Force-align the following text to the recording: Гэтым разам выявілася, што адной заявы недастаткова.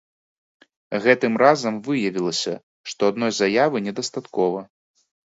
Гэтым 1.03 1.33
разам 1.43 1.75
выявілася, 1.87 2.53
што 2.93 3.01
адной 3.11 3.31
заявы 3.41 3.77
недастаткова. 3.89 4.59